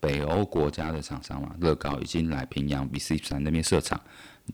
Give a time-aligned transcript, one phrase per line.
[0.00, 4.00] 北欧国家的厂商嘛，乐高已经来平阳 VC 三那边设厂。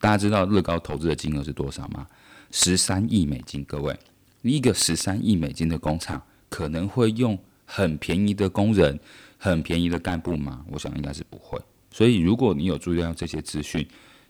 [0.01, 2.07] 大家知道乐高投资的金额是多少吗？
[2.51, 3.65] 十三亿美金。
[3.65, 3.97] 各位，
[4.43, 8.99] 一个十三亿美金的工厂，可能会用很便宜的工人、
[9.39, 10.65] 很便宜的干部吗？
[10.71, 11.59] 我想应该是不会。
[11.91, 13.87] 所以，如果你有注意到这些资讯，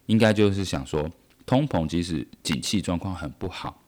[0.06, 1.10] 应该就是想说，
[1.44, 3.82] 通膨即使景气状况很不好，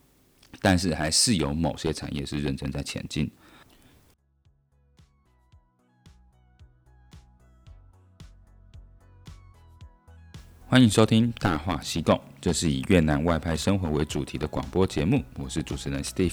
[0.60, 3.30] 但是还是有某些产业是认真在前进。
[10.70, 15.24] 欢迎收听《大话西贡》，这是以越南外派生活为主题的广播节目。
[15.38, 16.28] 我是主持人 Steve。《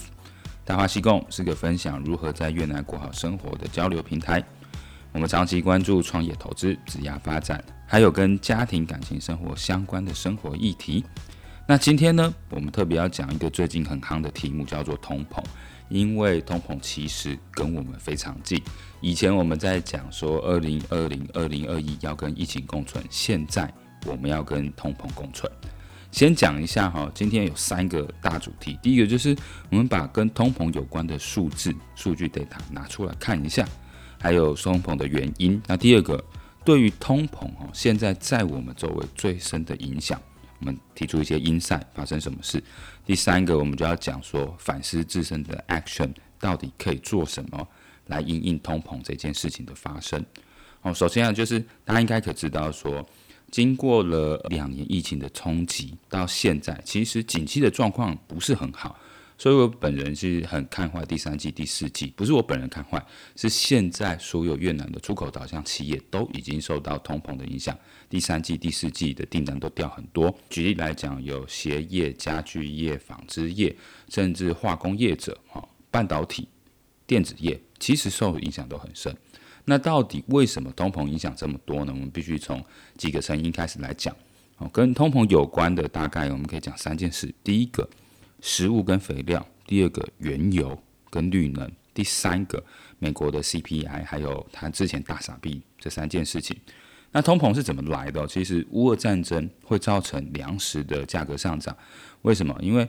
[0.62, 4.44] 大话西贡》是个分享如何在越南过好生活的交流平台。
[5.12, 11.02] 我们长期关注创业投资、职业发展，还有跟家庭感情生活相关的生活议题。
[11.66, 15.42] 那今天呢，我们特别要讲一个最近很夯的题目，叫做通膨。
[15.88, 18.62] 因为通膨其实跟我们非常近。
[19.00, 23.72] 以前我们在讲说，二零二零、二零二一要跟疫情共存，现在。
[24.04, 25.50] 我们要跟通膨共存。
[26.12, 28.78] 先讲一下哈，今天有三个大主题。
[28.82, 29.36] 第一个就是
[29.68, 33.68] 我们把跟通膨有关的数字、数据 data 拿出来看一下，
[34.18, 35.60] 还有通膨的原因。
[35.66, 36.24] 那第二个，
[36.64, 40.18] 对于通膨哦，现在在我们周围最深的影响，
[40.60, 42.62] 我们提出一些 insight，发生什么事。
[43.04, 47.68] 第三个，我们就要讲说反思自身的 action，到底可以做什么
[48.06, 50.24] 来因应通膨这件事情的发生。
[50.80, 53.06] 哦，首先啊，就是大家应该可知道说。
[53.50, 58.98] 经过了两年疫情的冲击，到现在其实景气的状况不是很好，
[59.38, 62.12] 所以我本人是很看坏第三季、第四季。
[62.16, 63.04] 不是我本人看坏，
[63.36, 67.78] 是现在所有越南的出口导向企业都已经受到通膨的影响，
[68.10, 70.36] 第三季、第四季的订单都掉很多。
[70.50, 73.74] 举例来讲，有鞋业、家具业、纺织业，
[74.08, 76.48] 甚至化工业者、哈半导体、
[77.06, 79.16] 电子业，其实受影响都很深。
[79.68, 81.92] 那到底为什么通膨影响这么多呢？
[81.92, 82.64] 我们必须从
[82.96, 84.14] 几个成因开始来讲。
[84.58, 87.86] 哦，跟通膨有关的大概我们可以讲三件事：第一个，
[88.40, 92.64] 食物跟肥料；第二个，原油跟绿能；第三个，
[92.98, 96.56] 美国的 CPI，还有它之前大傻币这三件事情。
[97.12, 98.26] 那通膨是怎么来的？
[98.26, 101.76] 其实乌俄战争会造成粮食的价格上涨。
[102.22, 102.56] 为什么？
[102.62, 102.88] 因为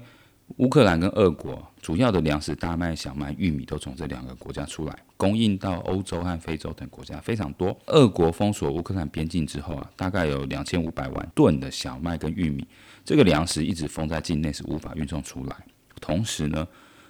[0.55, 7.77] 乌克兰跟俄国主要的粮食，大麦、小麦、玉米都从这两个国家出来，供应到欧洲和非洲等国家非常多。
[7.87, 12.65] 俄国封锁乌克兰边境之后啊，大概有两千五百万吨的小麦跟玉米，
[13.03, 15.55] 这个粮食一直封在境内是无法运送出来。
[15.99, 16.65] 同时呢，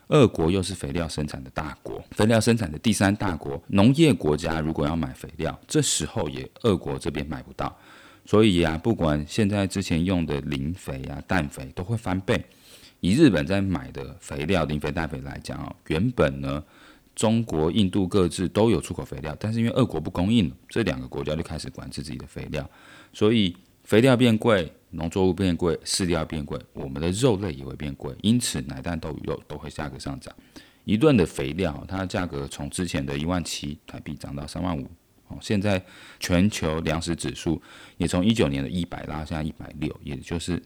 [0.07, 7.73] 俄国又是肥料生产的大国，肥料生产的第三大国，农业国家如果要买肥料，这时候也俄国这边买不到，
[8.25, 12.43] 所以啊，不管现在之前用的磷肥啊、氮肥都会翻倍。
[12.99, 16.63] 以日本在买的肥料，磷肥、氮肥来讲哦，原本呢，
[17.15, 22.67] 中国、印度各自都有出口肥料，但是因为俄国不供应，这两个国家就开始管制自己的肥料，
[23.13, 30.33] 所以肥料变贵，农作物变贵，饲料变贵，我们的肉类也会变贵，因此奶蛋豆鱼肉都会价格上涨。
[30.83, 34.89] 一吨的肥料，它的价格从之前的一万七台币涨到三万五，
[35.27, 35.79] 哦，现在
[36.19, 37.61] 全球粮食指数
[37.97, 40.59] 也从一九年的一百拉下一百六，也就是。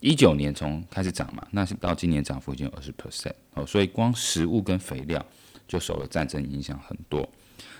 [0.00, 5.24] 一九年从开始涨嘛，那是到今年涨幅已经有二十 percent 哦，所以光食物跟肥料
[5.66, 7.28] 就受了战争影响很多。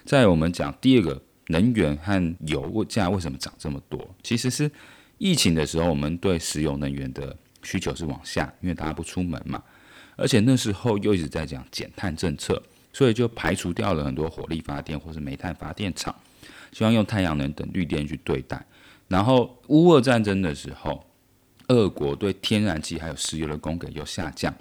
[0.05, 4.09] 在我们讲第二个，能源和油价为什么涨这么多？
[4.23, 4.71] 其实是
[5.19, 9.63] 疫情的时候，我们对石油能源的需求是往下，因为大家不出门嘛，
[10.17, 12.61] 而且那时候又一直在讲减碳政策，
[12.93, 16.15] 所以就排除掉了很多火力发电或是煤炭发电厂，
[16.73, 18.65] 希望用太阳能等绿电去对待。
[19.07, 21.06] 然后乌俄战争的时候。
[21.69, 24.55] 俄国对天然气还有石油的供给又下降，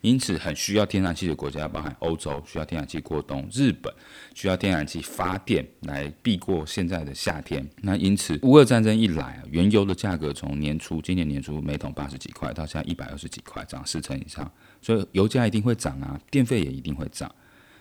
[0.00, 3.92] 因此很需要天然气的国家，包含欧洲需要天然气过冬，日本
[4.34, 7.68] 需要天然气发电来避过现在的夏天。
[7.82, 14.48] 那因此乌俄战争一来啊，原油的价格从年初今年年初每桶八十几块，到现在一百二十几块，涨四成以上，
[14.80, 17.34] 所以油价一定会涨啊，电费也一定会涨。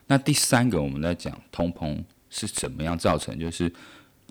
[0.08, 3.72] 那第三个我们在讲通膨是怎么样造成，就是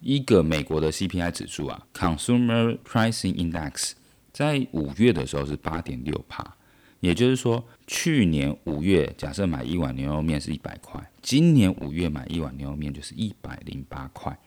[0.00, 3.92] 一个美国的 CPI 指数啊，Consumer Pricing Index。
[4.32, 6.56] 在五月的时候是八点六趴，
[7.00, 14.38] 也就是说，去年五月假设买一碗牛肉面是一百块，今年五月买一碗牛肉面就是一百零八块。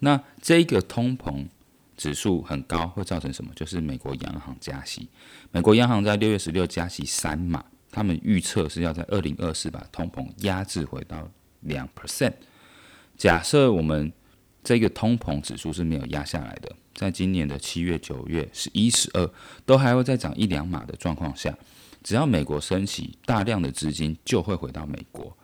[0.00, 1.46] 那这个通膨
[1.96, 3.50] 指数很高，会造成什么？
[3.54, 5.08] 就是美国央行加息。
[5.50, 11.26] 美国央行在六月十六加息三码，他们预测是要在二零二四把通膨压制回到
[11.60, 12.34] 两 percent。
[13.16, 14.12] 假设我们
[14.62, 16.70] 这个通膨指数是没有压下来的。
[16.96, 19.30] 在今年的七月、九月、十一、十二
[19.64, 21.56] 都还会再涨一两码的状况下，
[22.02, 25.36] 只要美国升息，大量的资金就会回到美国。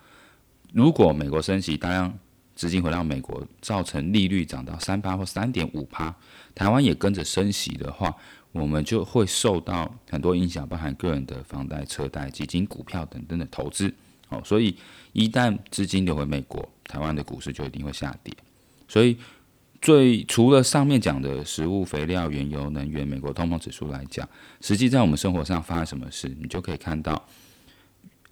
[0.73, 2.19] 如果美国升息，大量
[2.57, 6.15] 资金回到美国，造成利率涨到三趴或三点五趴，
[6.55, 8.15] 台湾也跟着升息的话，
[8.53, 13.93] 我们就会受到很多影响，包含个人的房贷、车贷、基金、股票等等的投资。
[14.31, 14.75] 哦，所以
[15.13, 18.35] 一旦资金流回美国，台湾的股市就一定会下跌。
[18.89, 19.17] 所以
[19.83, 24.27] 最除了上面讲的食物、肥料、原油、能源，美国通膨指数来讲，
[24.61, 27.23] 实际在我们生活上发生什么事，你就可以看到。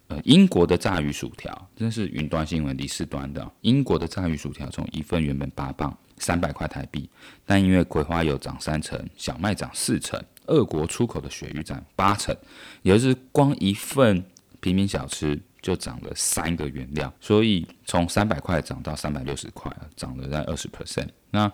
[0.07, 3.49] 呃，英国的炸鱼薯条，真是云端新闻，第四端的。
[3.61, 7.09] 英国的炸鱼薯条从一份原本八磅，三百块台币，
[7.45, 12.35] 但因为葵花油涨三成，小麦涨四成，俄国出口的鳕鱼涨八成，
[12.81, 14.21] 也就是光一份
[14.59, 21.07] 平民小吃就涨了三个原料，所以从三百块涨到三百六十块啊，涨了在二十 percent。
[21.29, 21.51] 那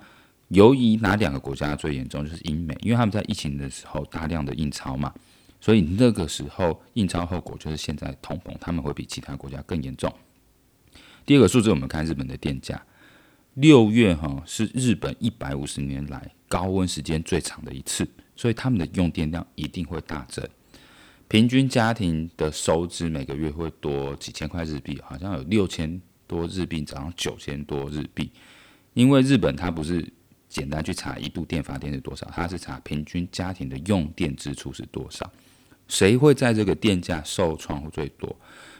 [0.47, 2.23] 由于哪两个国家最严重？
[2.23, 5.13] 就是英美，因为他们在疫情的时候大量的印钞嘛。
[5.59, 10.13] 所以那个时候印钞后果就是现在通膨，他们会比其他国家更严重。
[11.25, 12.81] 第二个数字，我们看日本的电价，
[13.55, 20.47] 六月哈是日本一百五十年来高温时间最长的一次，所以他们的用电量一定会大增。
[21.27, 28.31] 平均家庭的收支每个月会多几千块日币，好像有六千多日币，涨到九千多日币。
[28.93, 30.07] 因为日本它不是
[30.47, 35.29] 简单去查一度电发电是多少，它是查平均家庭的用电支出是多少。
[35.87, 38.35] 谁会在这个电价受创最多？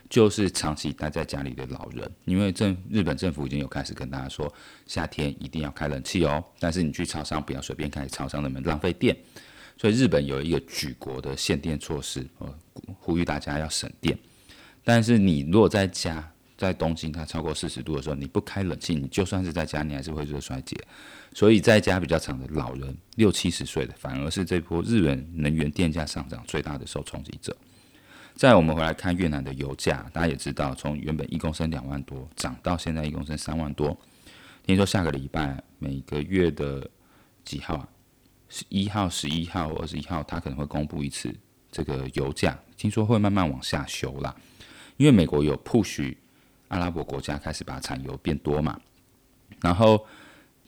[0.10, 4.52] 就是长期待在家里的老人，因为政日本政府已经有开始跟大家说，
[4.86, 6.42] 夏天一定要开冷气哦。
[6.60, 9.14] 但是你去超商不要随便开超商的门，浪费电。
[9.78, 12.54] 所以日本有一个举国的限电措施，呃，
[13.00, 14.18] 呼吁大家要省电。
[14.84, 20.76] 但是你如果在家，在东京它超过四十度的时候，你不开冷气，你就算是在家，你还是会热衰竭。
[21.34, 27.56] 所以在家比较长的老人，六七十岁的，反而是这波日本能源电价上涨最大的受冲击者。
[28.34, 33.96] 再我们回来看越南的油价，大家也知道，从原本一公升两万多涨到现在一公升三万多。
[34.66, 36.90] 听说下个礼拜每个月的
[37.44, 37.88] 几号啊？
[38.50, 41.34] 十一号、十一号、二十一号，他可能会公布一次
[41.72, 44.36] 这个油价，听说会慢慢往下修啦。
[44.98, 46.16] 因为美国有 push
[46.68, 48.80] 阿拉伯国家开始把产油变多嘛，
[49.62, 50.06] 然后。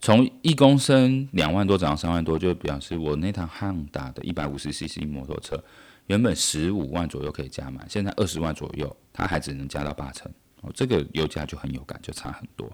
[0.01, 5.61] 从一公升两万多涨到三万多，就表示我那趟汉达的一百五十 CC 摩托车，
[6.07, 10.31] 原本十五万左右可以加满，现在二十万左右，它还只能加到八成。
[10.61, 12.71] 哦，这个油价就很有感，就差很多。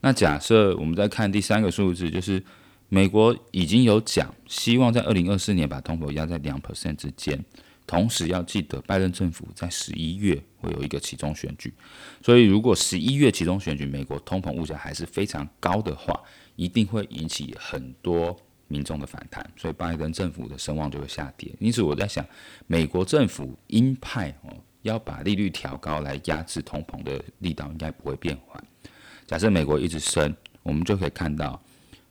[0.00, 2.42] 那假设我们再看第三个数字，就是
[2.90, 7.42] 美国已经有讲，希望在二零二四年把通膨压在两 percent 之间。
[7.86, 11.72] 同时要记得，拜登政府在十一月会有一个期中选举，
[12.22, 16.20] 所以如果十一月期中选举美国通膨物价还是非常高的话，
[16.56, 18.36] 一定会引起很多
[18.68, 21.52] 民众的反弹，所以拜登政府的声望就会下跌。
[21.58, 22.24] 因此我在想，
[22.66, 28.62] 美国政府鹰派哦要把利率调高来压制通膨的力道应该不会变缓。
[29.26, 30.32] 假设美国一直升，
[30.62, 31.60] 我们就可以看到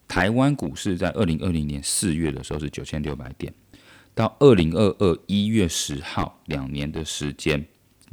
[0.09, 3.53] 台湾股市在二零二零年四月的时候是九千六百点。
[4.15, 7.63] 到二零二二一月十号，两年的时间，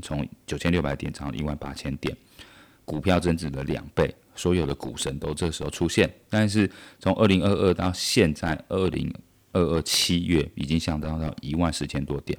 [0.02, 2.14] 从九千六百点涨到一万八千点，
[2.84, 6.08] 股票增值了两倍，所有的股神都这时候出现。
[6.28, 6.70] 但是
[7.00, 9.12] 从二零二二到现在二零
[9.52, 12.38] 二二七月，已经上涨到一万四千多点，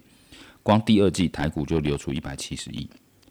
[0.62, 2.88] 光第二季台股就流出一百七十亿。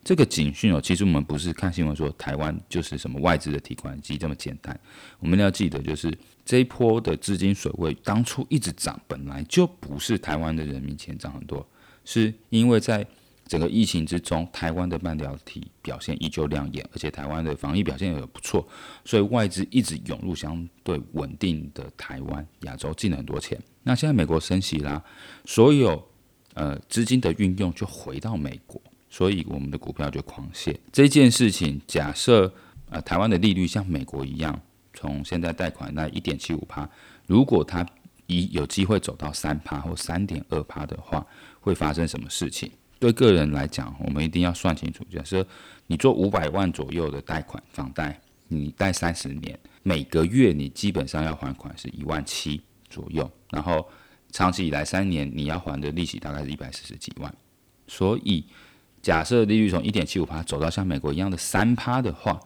[0.06, 4.78] 这个警讯哦，其实我们不是看新闻说台湾就是什么外资的提款机这么简单。
[5.18, 11.68] 我们要记得，就是这一波的资金水位当初一直涨，本来就不是台湾的人民钱涨很多，
[12.04, 13.04] 是因为在
[13.48, 18.64] 整个疫情之中，台湾的半导体表现依旧亮眼，而且台湾的防疫表现也不错，
[19.04, 23.60] 所以外资一直涌入相对稳定的台湾、亚洲进了很多钱。
[23.82, 25.02] 那现在美国升息啦，
[25.44, 26.00] 所有
[26.54, 28.80] 呃资金的运用就回到美国。
[29.16, 30.76] 所以我们的股票就狂泻。
[30.92, 32.52] 这件事情，假设
[32.90, 34.60] 呃台湾的利率像美国一样，
[34.92, 36.86] 从现在贷款那一点七五趴，
[37.26, 37.86] 如果它
[38.26, 41.26] 一有机会走到三趴或三点二趴的话，
[41.60, 42.70] 会发生什么事情？
[42.98, 45.02] 对个人来讲，我们一定要算清楚。
[45.10, 45.46] 假设
[45.86, 53.88] 你做五百万左右的贷款房贷，你贷三十年，每个月你基本上要还款是一万七左右，然后
[54.30, 57.34] 长期以来三年你要还的利息大概是一百四十几万，
[57.86, 58.44] 所以。
[59.06, 62.40] 假设利率从一点七五趴走到像美国一样的三趴的话，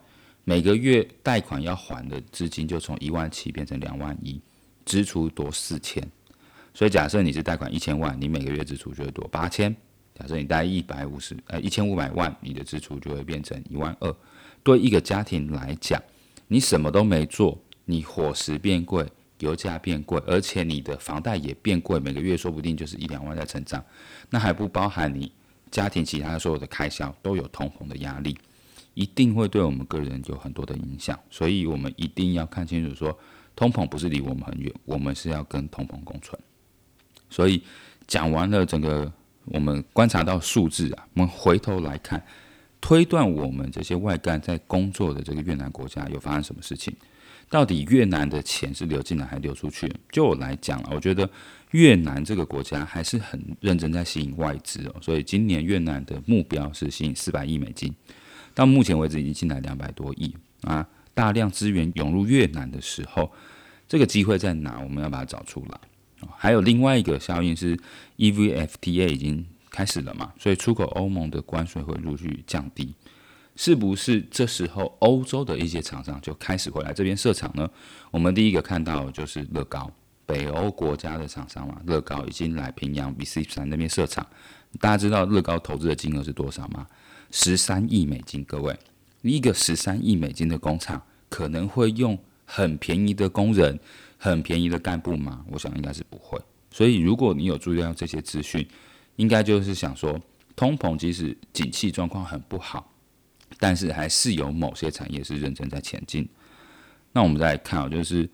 [0.44, 4.38] 每个月贷款要还的资金就从一万七变成两万一，
[4.84, 6.06] 支出多四千。
[6.74, 9.74] 所以假设你是贷款一千万，你每个月支出就会多八千。
[10.14, 14.14] 假设你贷一百五十呃一千五百万，你的支出就会变成一万二。
[14.62, 15.98] 对一个家庭来讲，
[16.46, 19.06] 你什么都没做，你伙食变贵，
[19.38, 23.82] 油价变贵，而且你的房贷也变贵，每个月说不定就是一两万在成长，
[24.28, 25.32] 那还不包含你。
[25.70, 28.36] 家庭其他所有的开销都有通膨的压力，
[28.94, 33.16] 一定会对我们个人有很多的影响，所以我们一定要看清楚说，
[33.54, 36.40] 通膨不是离我们很远，我们是要跟通膨共存。
[37.28, 37.62] 所以
[38.06, 39.10] 讲完了整个
[39.44, 42.20] 我们观察到数字啊，我们回头来看，
[42.80, 46.94] 推断我们这些外干在工作的这个越南国家有发生什么事情。
[47.48, 49.92] 到底越南的钱是流进来还是流出去？
[50.12, 51.28] 就我来讲啊，我觉得
[51.70, 54.94] 越南这个国家还是很认真在吸引外资哦。
[55.00, 57.94] 所以今年越南的目标是吸引四百亿美金，
[58.54, 60.86] 到目前为止已经进来两百多亿啊。
[61.12, 63.30] 大量资源涌入越南的时候，
[63.88, 64.80] 这个机会在哪？
[64.80, 65.80] 我们要把它找出来。
[66.36, 67.76] 还有另外一个效应是
[68.16, 72.94] ，EVFTA 已经开始了嘛，所以出口欧盟的关税会陆续降低。
[73.56, 77.68] 是不是这时候欧洲的一些厂商就开始回来这边设厂呢？
[78.10, 79.90] 我们第一个看到就是乐高，
[80.30, 84.24] 北欧国家的厂商嘛，乐高已经来平阳 V13 那边设厂。
[84.78, 86.86] 大家知道乐高投资的金额是多少吗？
[87.32, 88.44] 十三亿美金。
[88.44, 88.78] 各位，
[89.22, 93.76] 一个十三亿美金的工厂可能会用很便宜的工人、
[94.18, 95.44] 很便宜的干部吗？
[95.50, 96.40] 我想应该是不会。
[96.70, 98.64] 所以如果你有注意到这些资讯，
[99.16, 100.16] 应该就是想说，
[100.54, 102.88] 通膨即使景气状况很不好。
[103.58, 106.28] 但是还是有某些产业是认真在前进。
[107.12, 108.30] 那我们再来看啊，就是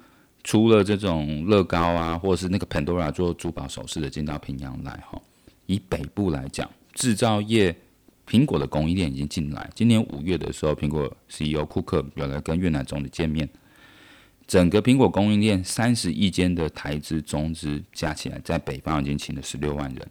[0.46, 5.20] 除了这种乐高啊，或是那个 Pandora 做珠宝首饰的进到平阳来哈，
[5.66, 7.76] 以北部来讲，制造业
[8.28, 9.68] 苹果的供应链已经进来。
[9.74, 13.48] 今年五月的时候，苹果 CEO 库克有来跟越南总理见面。
[14.46, 20.08] 整个苹果供应链三十亿间的台资中资加起来，在北方已经请了十六万人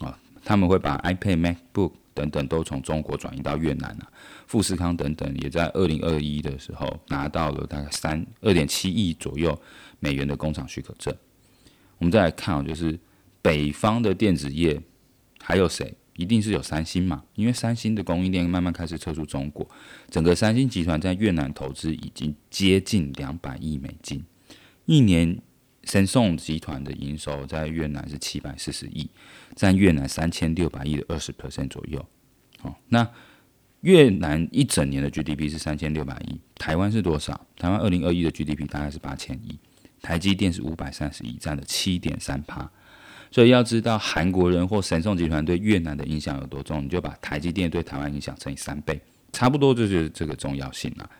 [0.00, 1.92] 啊，他们会把 iPad、MacBook。
[2.14, 4.08] 等等都从中国转移到越南了，
[4.46, 9.60] 富士康等等也在二零二一的时候拿到了大概三二点七亿左右
[9.98, 11.14] 美元的工厂许可证。
[11.98, 12.98] 我们再来看啊，就是
[13.42, 14.80] 北方的电子业
[15.40, 15.92] 还有谁？
[16.16, 19.68] 一定是有三星嘛，因为三星的供应链慢慢开始撤出中国，
[20.08, 24.24] 整个三星集团在越南投资已经接近两百亿美金，
[24.86, 25.38] 一年。
[25.84, 29.08] Samsung 集团的营收在越南是七百四十亿，
[29.54, 32.04] 占越南三千六百亿的二十 percent 左右。
[32.62, 33.06] 哦，那
[33.82, 37.46] 越南一整年的 GDP 是三千六百亿，台湾是多少？
[37.58, 39.58] 台湾二零二一的 GDP 大概是八千亿，
[40.00, 42.70] 台积电是五百三十亿，占了七点三趴。
[43.30, 48.98] 所以要知道韩国人或 Samsung 集团对越南的影响有多重，你就把台积电对台湾影响乘以三倍，
[49.32, 51.10] 差不多就是这个重要性了。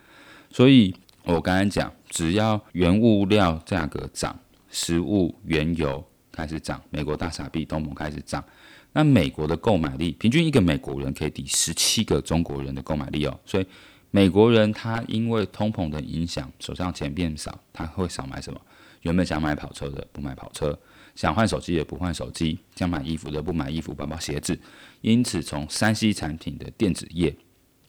[0.51, 0.95] 所以
[1.25, 4.39] 我刚才讲，只要原物料价格涨。
[4.75, 8.45] 食物、原油开始涨，美国大傻逼，通膨开始涨。
[8.93, 13.41] 那美国的购买力，平均一个美国人可以抵十七个中国人的购买力哦。
[13.47, 13.67] 所以
[14.11, 18.61] 美国人他因为通膨的影响，手上钱变少，他会少买什么？
[19.03, 20.77] 原本想买跑车的不买跑车，
[21.15, 24.59] 想换手机的不换手机，想买衣服的不买衣服、包包、鞋子。
[25.03, 27.33] 因此，从三 C 产品的电子业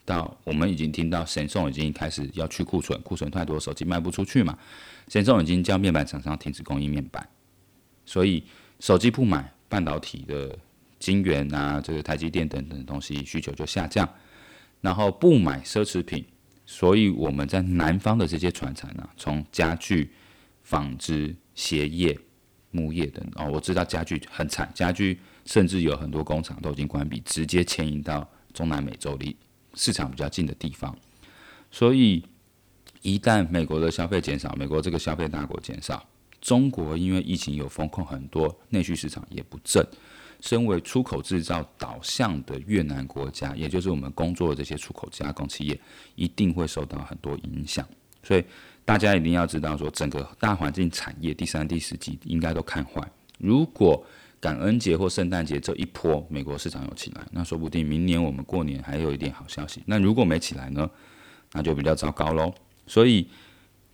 [0.03, 4.55] 到我们已经听到神送已经开始要去库存，库存太多，手机卖不出去嘛。
[5.07, 7.29] 神送已经叫面板厂商停止供应面板，
[8.05, 8.43] 所以
[8.79, 10.57] 手机不买，半导体的
[10.97, 14.09] 晶圆啊，这个台积电等等东西需求就下降，
[14.81, 16.25] 然后不买奢侈品，
[16.65, 20.11] 所以我们在南方的这些传产啊，从家具、
[20.63, 22.17] 纺织、鞋业、
[22.71, 29.35] 木业等哦，我知道家具很惨，家具甚至有很多工厂都已经关闭，直接迁移到中南美洲离
[29.75, 30.97] 市场比较近的地方，
[31.69, 32.25] 所以。
[33.05, 36.03] 一旦美国的消费减少，美国这个消费大国减少，
[36.41, 39.85] 中国因为疫情有风控，很多内需市场也不振。
[40.41, 45.79] 身为出口制造导向的越南国家，也就是我们工作的这些出口加工企业，
[46.15, 47.87] 一定会受到很多影响。
[48.23, 48.43] 所以
[48.83, 53.07] 大家一定要知道，说整个大环境产业第三、第四季应该都看坏。
[53.37, 54.03] 如果
[54.39, 59.83] 感恩节或圣诞节这一波美国市场有起来，那说不定明年我们过年还有一点好消息。
[59.85, 60.89] 那如果没起来呢？
[61.53, 62.51] 那就比较糟糕喽。
[62.87, 63.27] 所以，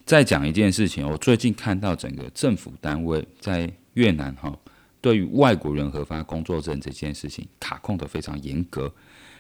[0.06, 4.58] 再讲一件事情，我最近看到整个政府单位在越南哈，
[5.00, 8.92] 对于外国人核发工作证这件事情卡控得非常严格。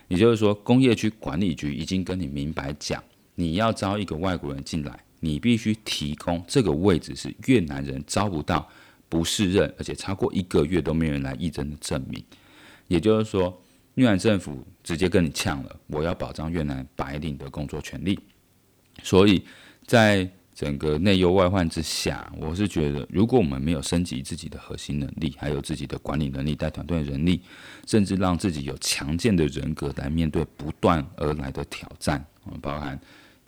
[0.07, 3.01] 也就是说，工业区管理局已经跟你明白讲，
[3.35, 8.67] 你要招一个外国人进来，你必须提供这个位置是越南人招不到、
[9.07, 12.23] 不适任，而且超过一个月都没有人来应征的证明。
[12.87, 13.61] 也就是说，
[13.95, 18.19] 越南政府直接跟你呛了，我要保障越南白领的工作权利。
[19.03, 19.43] 所以，
[19.85, 27.41] 在整个内忧外患之下，我是觉得，如果我们没有升级自己的核心能力，还有自己的管理能力、带团队人力，
[27.87, 32.23] 甚至让自己有强健的人格来面对不断而来的挑战，
[32.61, 32.99] 包含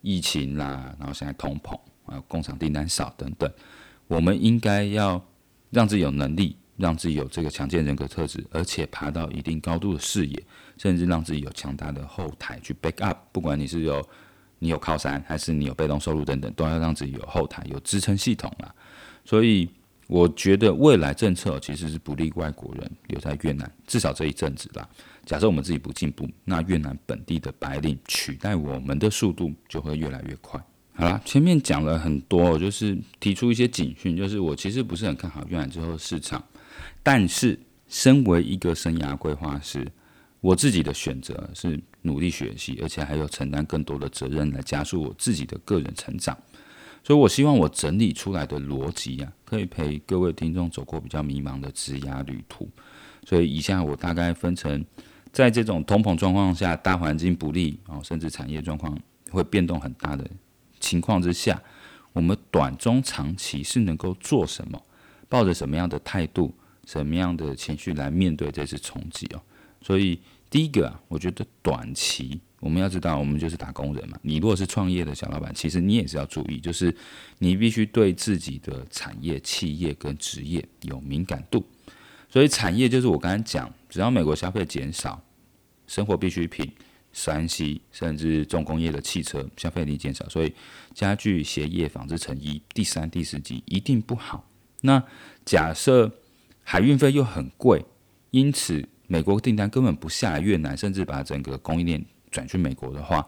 [0.01, 3.51] 疫情啦，然后现在通膨啊，工厂订单少等等，
[4.07, 5.23] 我们应该要
[5.69, 10.43] 让自己有能力让自己有这个强健人格特质，而且爬到一定高度的视野，
[10.77, 13.17] 甚至让自己有强大的后台去 back up。
[13.31, 14.03] 不管你是有
[14.63, 18.73] 你有靠山，还是你有被动收入等等，都要让自己有后台有支撑系统啦。
[19.25, 19.69] 所以
[20.07, 24.87] 我觉得未来政策其实是不利外国人留在越南，至少这一阵子啦。
[25.25, 30.57] 假设我们自己不进步，那越南本地的白领取代我们的速度就会越来越快。
[30.93, 36.41] 好啦，前面讲了很多，就是提出一些警讯，就是我其实不是很看好越南之后市场。
[37.01, 39.85] 但是，身为一个生涯规划师，
[40.43, 46.37] 我自己的选择是努力学习，而且还有承担更多的责任来加速我自己的个人成长。
[47.01, 52.69] 所以我希望我整理出来的逻辑呀，可以陪各位听众走过比较迷茫的职涯旅途。
[53.25, 54.85] 所以以下我大概分成，
[55.31, 58.99] 在这种通膨状况下，大环境不利哦，甚至产业状况
[59.31, 60.29] 会变动很大的。
[60.81, 61.63] 情况之下，
[62.11, 64.83] 我们短中长期是能够做什么？
[65.29, 66.53] 抱着什么样的态度、
[66.85, 69.41] 什么样的情绪来面对这次冲击哦？
[69.81, 70.17] 所以
[70.53, 74.19] 第一个啊，我觉得短期我们要知道，我们就是打工人嘛。
[74.21, 76.95] 你如果是创业的小老板，其实你也是要注意，就是
[77.39, 81.65] 你必须对自己的产业、企业跟职业有敏感度。
[82.29, 85.19] 所以产业就是我刚才讲，只要美国消费减少，
[85.87, 86.71] 生活必需品。
[87.13, 90.53] 山西甚至重工业的汽车消费力减少，所以
[90.93, 94.47] 家具、鞋业、纺织、成衣第三、第四季一定不好。
[94.81, 95.03] 那
[95.45, 96.11] 假设
[96.63, 97.83] 海运费又很贵，
[98.31, 103.27] 因此美国订单根本不下越南，甚至把整个供应链转去美国的话，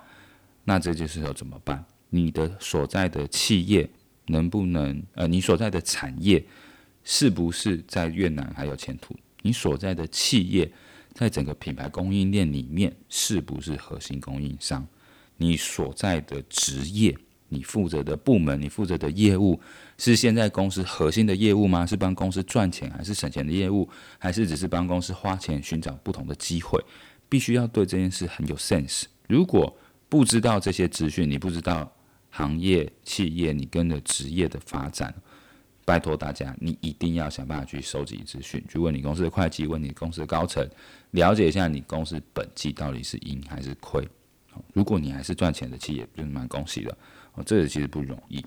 [0.63, 1.83] 那这就是要怎么办？
[2.09, 3.89] 你的所在的企业
[4.27, 6.45] 能不能呃，你所在的产业
[7.03, 9.15] 是不是在越南还有前途？
[9.41, 10.71] 你所在的企业？
[11.13, 14.85] 在整个品牌供应链里面，是不是核心供应商？
[15.37, 17.17] 你所在的职业，
[17.49, 19.59] 你负责的部门，你负责的业务，
[19.97, 21.85] 是现在公司核心的业务吗？
[21.85, 23.87] 是帮公司赚钱还是省钱的业务？
[24.17, 26.83] 还是只是帮公司花钱寻找不同的机会？
[27.29, 29.03] 必须要对这件事很有 sense。
[29.27, 29.75] 如果
[30.07, 31.91] 不知道这些资讯，你不知道
[32.29, 35.13] 行业、企业你跟着职业的发展。
[35.83, 40.67] 拜托大家，你一定要想办法去收集资讯，去问你公司的会计，问你公司的高层，
[41.11, 44.03] 了解一下你公司本季到底是赢还是亏。
[44.73, 46.97] 如果你还是赚钱的企业，就是蛮恭喜的。
[47.35, 48.43] 哦，这个其实不容易。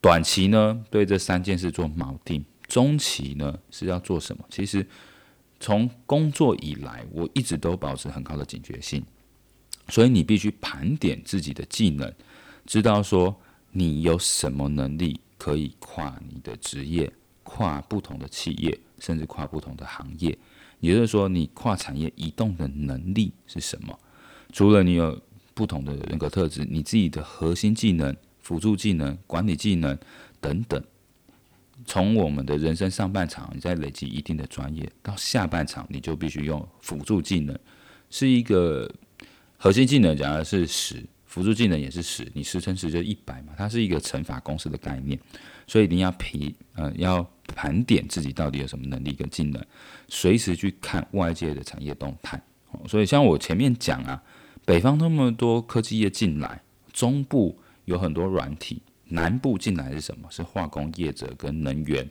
[0.00, 4.44] 短期呢，对这三件事做锚定；中期呢，是要做什么？
[4.50, 4.86] 其实
[5.58, 9.04] 从工作以来，我一直都保持很高的警觉性，
[9.88, 12.12] 所以你必须盘点自己的技能，
[12.66, 13.34] 知道说
[13.70, 15.20] 你有什么能力。
[15.38, 17.12] 可以跨你的职业，
[17.42, 20.38] 跨不同的企业，甚至跨不同的行业。
[20.78, 23.98] 也就是说，你跨产业移动的能力是什么？
[24.52, 25.20] 除了你有
[25.54, 29.98] 不同的人格特质，你自己的核心技能、辅助技能、管理技能
[30.40, 30.82] 等等。
[31.84, 37.58] 从我们的人生上半场，你在累积一定的专业，到下半场，你就必须用辅助技能，
[38.08, 38.88] 是一个
[39.56, 41.04] 核心技能，讲的是十。
[41.24, 45.18] 辅助技能也是十，你十乘十就一百嘛，它是一个乘法公式的概念，
[45.66, 49.64] 所以一定要评呃要盘点自己到底有什么能力跟技能，
[50.08, 52.38] 随时去看外界的产业动态。
[52.86, 54.22] 所以像我前面讲啊，
[54.64, 60.28] 北方那么多科技业进来，中部有很多软体，南部进来是什么？
[60.30, 62.08] 是化工业者跟能源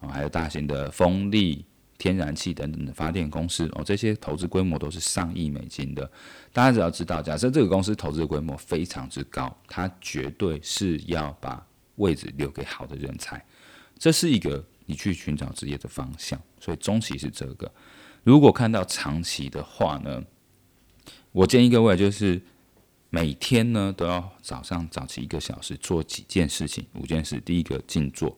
[0.00, 1.64] 啊，还有大型的风力。
[1.96, 6.08] 天然气等等的发电公司哦，这些投资规模都是上亿美金的。
[6.52, 11.60] 大家只要知道，假设这个公司投资的规模非常之高，它绝对是要把
[11.96, 13.44] 位置留给好的人才。
[13.98, 16.40] 这是一个你去寻找职业的方向。
[16.60, 17.68] 所以中期是这个。
[18.22, 20.22] 如果看到长期的话呢，
[21.32, 22.40] 我建议各位就是
[23.10, 27.40] 每天呢都要早上早起一个小时做几件事情，五件事。
[27.40, 28.36] 第一个静坐。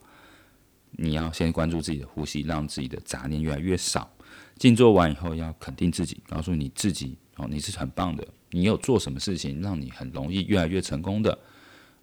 [0.92, 4.10] 你要先关注自己的呼吸，让自己的杂念越来越少。
[4.58, 8.26] 静坐完以后，要肯定自己，告诉你自己哦，你是很棒的。
[8.50, 11.38] 你有做什么事情让你很容易越来越成功的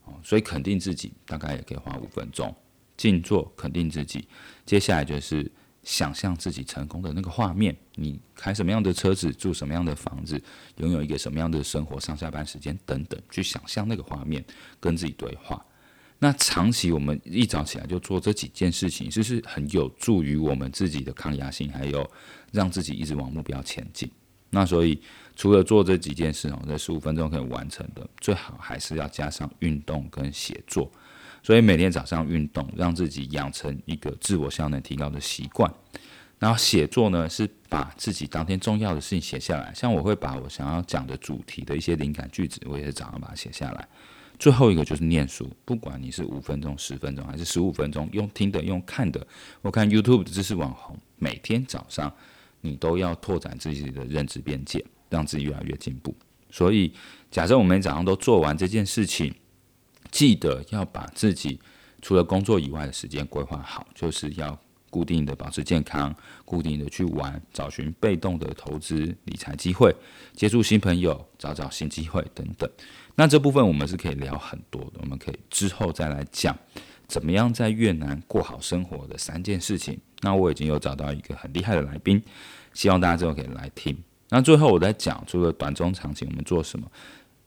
[0.06, 2.56] 哦，所以肯定自己，大概也可以花五分钟
[2.95, 4.26] 静坐肯定自己。
[4.65, 5.52] 接下来就是
[5.88, 10.38] 想象自己成功的那个画面，你开什么样的车子，住什么样的房子，
[10.76, 14.43] 拥有一个什么样的生活，上下班时间等等，去想象那个画面，
[14.82, 15.65] 跟自己对话。
[16.19, 22.06] 那长期我们一早起来就做这几件事情，就是很有助于我们自己的抗压性，还有
[22.52, 24.12] 让自己一直往目标前进。
[24.50, 25.02] 那所以
[25.38, 30.91] 除了做这几件事哦，在十五分钟可以完成的，最好还是要加上运动跟写作。
[31.47, 35.73] 所以每天早上运动，让自己养成一个自我效能提高的习惯。
[36.39, 39.73] 然后写作呢，是把自己当天重要的事情写下来。
[39.73, 43.88] 像我会把我想要讲的主题的一些灵感句子，我也是早上把它写下来。
[44.38, 49.25] 最后一个就是念书，不管你是五分钟、十分钟还是十五分钟，用听的、用看的，
[49.62, 52.13] 我看 YouTube 的知识网红，每天早上
[52.60, 56.13] 你都要拓展自己的认知边界，让自己越来越进步。
[56.51, 56.91] 所以，
[57.31, 59.33] 假设我们早上都做完这件事情，
[60.11, 61.59] 记得要把自己
[62.01, 64.57] 除了工作以外的时间规划好，就是要。
[64.89, 66.15] 固定的保持健康，
[66.45, 69.93] 固定的去玩，找寻被动的投资理财机会，
[70.33, 72.67] 接触新朋友，找找新机会等等。
[73.13, 76.57] 那这部分我们是可以聊很多的，我们可以之后再来讲
[77.05, 79.99] 怎么样在越南过好生活的三件事情。
[80.21, 82.23] 那我已经有找到一个很厉害的来宾，
[82.73, 83.95] 希望大家之后可以来听。
[84.29, 86.89] 那最后我再讲，除了短中长期我们做什么？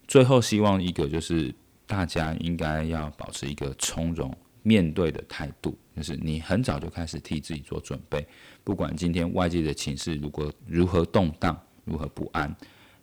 [0.06, 1.52] 最后希望一个就是
[1.90, 5.76] 大家应该要保持一个从容面对的态度。
[5.96, 8.24] 就是你很早就开始替自己做准备，
[8.62, 12.54] 不管今天外界的情势如果如何动荡、如何不安，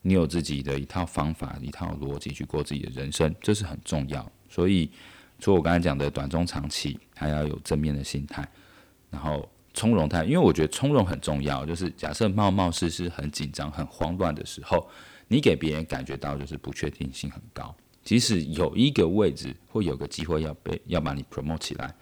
[0.02, 4.26] 你有自己的一套方法、一套逻辑去过自己的人生，这是很重要。
[4.50, 4.90] 所以，
[5.38, 8.48] 除我刚才讲的短中长期，还要有正面的心态，
[9.12, 10.24] 然后从容态。
[10.24, 11.66] 因为我觉得从容很重要。
[11.66, 14.90] 就是假设冒冒失失、很紧张、很慌乱的时候，
[15.28, 17.76] 你给别人感觉到就是不确定性很高。
[18.08, 21.94] 即使有一个位置或有个机会要被要把你 promote 起来。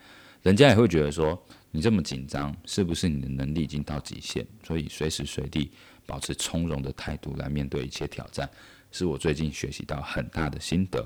[0.44, 1.36] 人家也会觉得说，
[1.72, 4.46] 你这么紧张，是不是你的能力已经到极限？
[4.64, 5.68] 所以随时随地
[6.06, 8.48] 保持从容的态度来面对一切挑战，
[8.92, 11.04] 是我最近学习到很大的心得。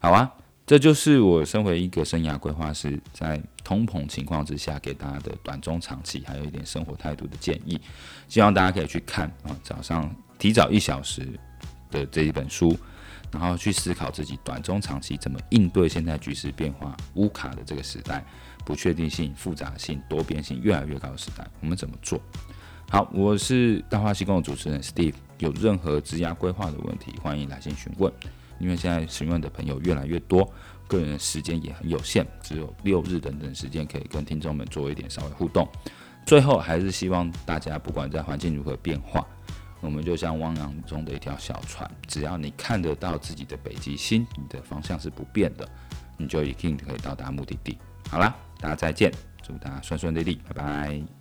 [0.00, 0.30] 好啊，
[0.66, 7.80] 这就是我身为一个生涯规划师，在通膨情况之下给大家的短中长期，还有一点生活态度的建议。
[8.28, 11.26] 希望大家可以去看啊，早上提早一小时
[11.90, 12.76] 的这一本书。
[13.38, 18.24] 然后去思考自己短中长期怎么应对现在局势变化、乌卡的这个时代，
[18.64, 22.18] 不确定性、复杂性、多变性越来越高的时代，我们怎么做？
[22.88, 28.10] 好，我是大话西贡的主持人 Steve，有任何职涯规划的问题，欢迎来信询问。
[28.58, 30.50] 因为现在询问的朋友越来越多，
[30.88, 35.68] 个人时间也很有限，只有六日等等时间可以跟听众们做一点稍微互动。
[36.24, 39.26] 最后，还是希望大家不管在环境如何变化。
[39.86, 45.66] 我们就像汪洋中的一条小船，只要你看得到自己的北极星，你的方向是不变的，
[46.18, 47.78] 你就一定可以到达目的地。
[48.10, 51.15] 好啦，大家再见，祝大家顺顺利利，拜拜。